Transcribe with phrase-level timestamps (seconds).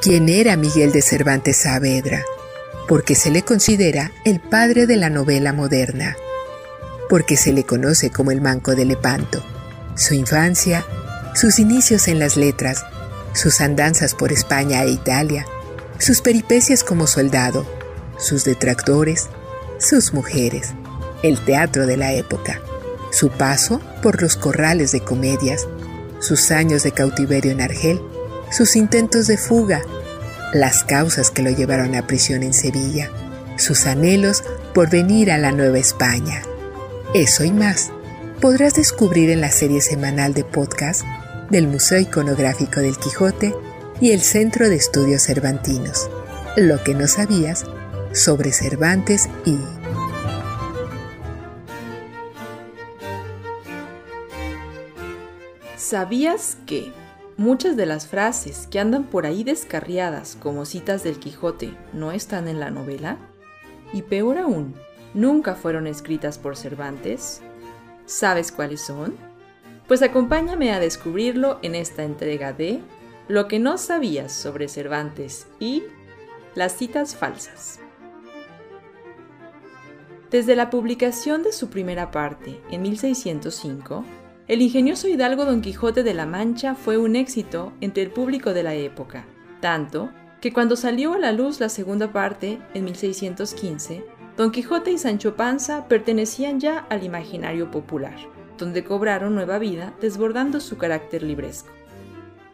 [0.00, 2.22] ¿Quién era Miguel de Cervantes Saavedra?
[2.86, 6.16] Porque se le considera el padre de la novela moderna.
[7.08, 9.44] Porque se le conoce como el Manco de Lepanto.
[9.96, 10.86] Su infancia,
[11.34, 12.84] sus inicios en las letras,
[13.34, 15.46] sus andanzas por España e Italia,
[15.98, 17.66] sus peripecias como soldado,
[18.18, 19.28] sus detractores,
[19.78, 20.74] sus mujeres,
[21.24, 22.60] el teatro de la época,
[23.10, 25.66] su paso por los corrales de comedias,
[26.20, 28.00] sus años de cautiverio en Argel,
[28.50, 29.82] sus intentos de fuga,
[30.52, 33.10] las causas que lo llevaron a prisión en Sevilla,
[33.56, 36.42] sus anhelos por venir a la Nueva España.
[37.14, 37.90] Eso y más
[38.40, 41.02] podrás descubrir en la serie semanal de podcast
[41.50, 43.54] del Museo Iconográfico del Quijote
[44.00, 46.08] y el Centro de Estudios Cervantinos.
[46.56, 47.64] Lo que no sabías
[48.12, 49.58] sobre Cervantes y...
[55.76, 56.92] ¿Sabías que
[57.38, 62.48] muchas de las frases que andan por ahí descarriadas como citas del Quijote no están
[62.48, 63.16] en la novela?
[63.92, 64.74] Y peor aún,
[65.14, 67.40] nunca fueron escritas por Cervantes.
[68.04, 69.16] ¿Sabes cuáles son?
[69.86, 72.80] Pues acompáñame a descubrirlo en esta entrega de
[73.28, 75.84] Lo que no sabías sobre Cervantes y
[76.54, 77.78] las citas falsas.
[80.30, 84.04] Desde la publicación de su primera parte en 1605,
[84.48, 88.62] el ingenioso hidalgo Don Quijote de la Mancha fue un éxito entre el público de
[88.62, 89.26] la época,
[89.60, 94.06] tanto que cuando salió a la luz la segunda parte, en 1615,
[94.38, 98.16] Don Quijote y Sancho Panza pertenecían ya al imaginario popular,
[98.56, 101.68] donde cobraron nueva vida desbordando su carácter libresco.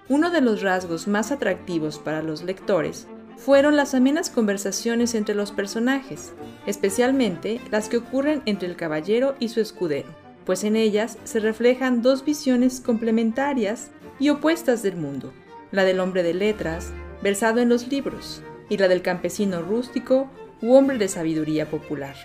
[0.09, 5.53] Uno de los rasgos más atractivos para los lectores fueron las amenas conversaciones entre los
[5.53, 6.33] personajes,
[6.67, 12.03] especialmente las que ocurren entre el caballero y su escudero, pues en ellas se reflejan
[12.03, 15.33] dos visiones complementarias y opuestas del mundo,
[15.73, 16.93] la del hombre de letras,
[17.23, 20.31] versado en los libros, y la del campesino rústico
[20.63, 22.17] u hombre de sabiduría popular.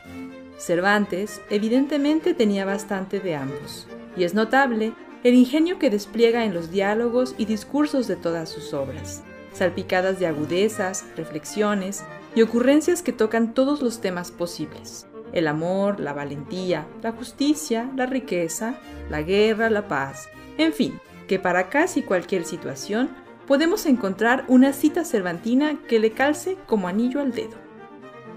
[0.57, 6.71] Cervantes evidentemente tenía bastante de ambos, y es notable el ingenio que despliega en los
[6.71, 9.23] diálogos y discursos de todas sus obras
[9.53, 12.03] salpicadas de agudezas, reflexiones
[12.35, 15.05] y ocurrencias que tocan todos los temas posibles.
[15.33, 18.75] El amor, la valentía, la justicia, la riqueza,
[19.09, 23.09] la guerra, la paz, en fin, que para casi cualquier situación
[23.47, 27.57] podemos encontrar una cita cervantina que le calce como anillo al dedo.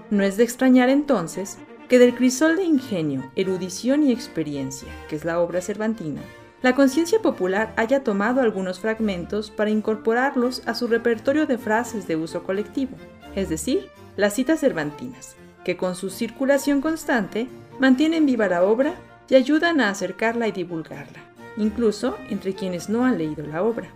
[0.09, 5.25] No es de extrañar entonces que del crisol de ingenio, erudición y experiencia, que es
[5.25, 6.21] la obra cervantina,
[6.63, 12.15] la conciencia popular haya tomado algunos fragmentos para incorporarlos a su repertorio de frases de
[12.15, 12.95] uso colectivo,
[13.35, 17.47] es decir, las citas cervantinas, que con su circulación constante
[17.79, 18.95] mantienen viva la obra
[19.29, 21.19] y ayudan a acercarla y divulgarla,
[21.57, 23.89] incluso entre quienes no han leído la obra.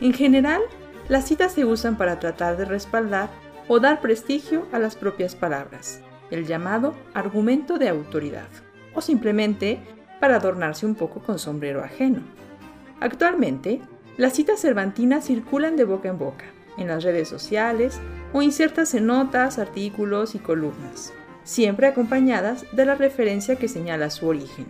[0.00, 0.62] En general,
[1.08, 3.28] las citas se usan para tratar de respaldar
[3.68, 8.48] o dar prestigio a las propias palabras, el llamado argumento de autoridad,
[8.94, 9.80] o simplemente
[10.20, 12.22] para adornarse un poco con sombrero ajeno.
[13.00, 13.80] Actualmente,
[14.16, 16.44] las citas cervantinas circulan de boca en boca,
[16.76, 18.00] en las redes sociales
[18.32, 21.12] o insertas en notas, artículos y columnas,
[21.44, 24.66] siempre acompañadas de la referencia que señala su origen.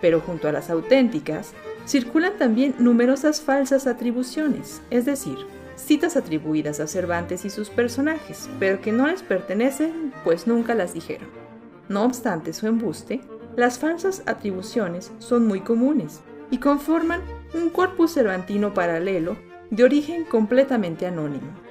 [0.00, 1.52] Pero junto a las auténticas,
[1.86, 5.36] circulan también numerosas falsas atribuciones, es decir,
[5.76, 10.94] citas atribuidas a Cervantes y sus personajes, pero que no les pertenecen, pues nunca las
[10.94, 11.28] dijeron.
[11.88, 13.20] No obstante su embuste,
[13.56, 17.20] las falsas atribuciones son muy comunes y conforman
[17.54, 19.36] un corpus cervantino paralelo
[19.70, 21.69] de origen completamente anónimo.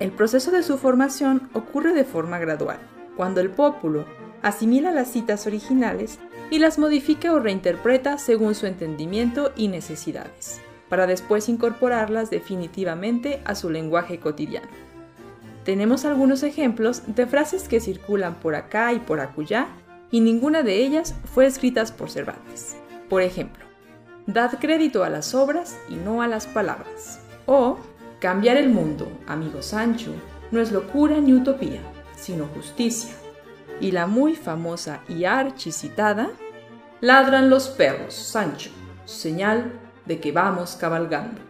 [0.00, 2.78] El proceso de su formación ocurre de forma gradual,
[3.16, 4.04] cuando el pópulo
[4.42, 6.18] asimila las citas originales
[6.50, 13.54] y las modifica o reinterpreta según su entendimiento y necesidades, para después incorporarlas definitivamente a
[13.54, 14.68] su lenguaje cotidiano.
[15.64, 19.66] Tenemos algunos ejemplos de frases que circulan por acá y por acullá
[20.10, 22.76] y ninguna de ellas fue escritas por Cervantes.
[23.10, 23.68] Por ejemplo,
[24.28, 27.18] Dad crédito a las obras y no a las palabras.
[27.46, 27.78] O
[28.20, 30.12] Cambiar el mundo, amigo Sancho,
[30.50, 31.80] no es locura ni utopía,
[32.16, 33.14] sino justicia.
[33.80, 36.30] Y la muy famosa y archicitada
[37.00, 38.70] Ladran los perros, Sancho,
[39.04, 39.70] señal
[40.04, 41.40] de que vamos cabalgando.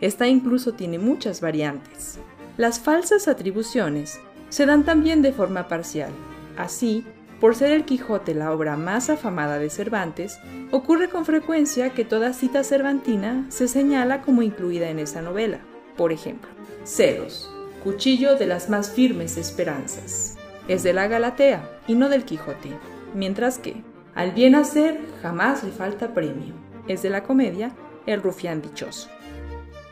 [0.00, 2.18] Esta incluso tiene muchas variantes.
[2.56, 4.18] Las falsas atribuciones
[4.48, 6.10] se dan también de forma parcial.
[6.56, 7.06] Así,
[7.40, 10.40] por ser el Quijote la obra más afamada de Cervantes,
[10.72, 15.60] ocurre con frecuencia que toda cita cervantina se señala como incluida en esa novela.
[15.96, 16.50] Por ejemplo,
[16.84, 17.50] Ceros,
[17.82, 20.36] cuchillo de las más firmes esperanzas.
[20.68, 22.70] Es de la Galatea y no del Quijote,
[23.14, 23.76] mientras que
[24.14, 26.54] al bien hacer jamás le falta premio.
[26.88, 27.72] Es de la comedia
[28.06, 29.08] El rufián dichoso.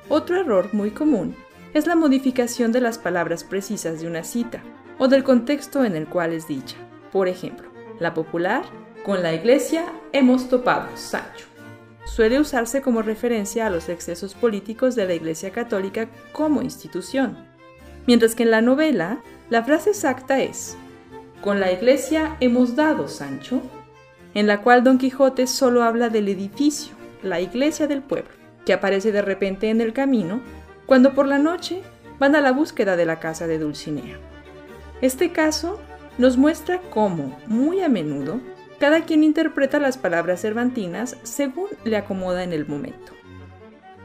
[0.08, 1.34] Otro error muy común
[1.72, 4.62] es la modificación de las palabras precisas de una cita
[4.98, 6.76] o del contexto en el cual es dicha.
[7.10, 7.68] Por ejemplo,
[7.98, 8.64] la popular,
[9.04, 11.53] con la iglesia hemos topado, Sancho.
[12.04, 17.36] Suele usarse como referencia a los excesos políticos de la Iglesia Católica como institución,
[18.06, 20.76] mientras que en la novela la frase exacta es,
[21.44, 23.60] con la iglesia hemos dado, Sancho,
[24.32, 28.30] en la cual Don Quijote solo habla del edificio, la iglesia del pueblo,
[28.64, 30.40] que aparece de repente en el camino,
[30.86, 31.82] cuando por la noche
[32.18, 34.18] van a la búsqueda de la casa de Dulcinea.
[35.02, 35.78] Este caso
[36.16, 38.40] nos muestra cómo, muy a menudo,
[38.78, 43.12] cada quien interpreta las palabras cervantinas según le acomoda en el momento.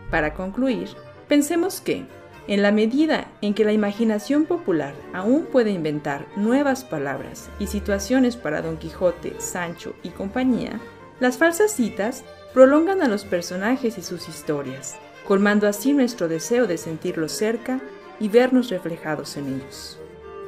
[0.09, 0.89] Para concluir,
[1.27, 2.05] pensemos que,
[2.47, 8.37] en la medida en que la imaginación popular aún puede inventar nuevas palabras y situaciones
[8.37, 10.79] para Don Quijote, Sancho y compañía,
[11.19, 12.23] las falsas citas
[12.53, 14.95] prolongan a los personajes y sus historias,
[15.27, 17.81] colmando así nuestro deseo de sentirlos cerca
[18.19, 19.99] y vernos reflejados en ellos.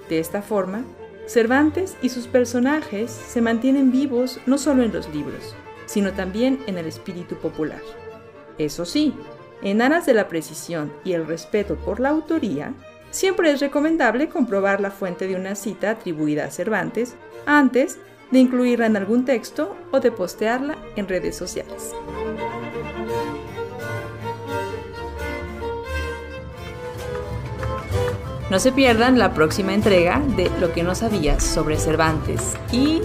[0.10, 0.84] De esta forma,
[1.32, 5.56] Cervantes y sus personajes se mantienen vivos no solo en los libros,
[5.86, 7.82] sino también en el espíritu popular.
[8.58, 9.14] Eso sí,
[9.62, 12.74] en aras de la precisión y el respeto por la autoría,
[13.12, 17.98] siempre es recomendable comprobar la fuente de una cita atribuida a Cervantes antes
[18.30, 21.94] de incluirla en algún texto o de postearla en redes sociales.
[28.52, 33.02] No se pierdan la próxima entrega de Lo que no sabías sobre Cervantes y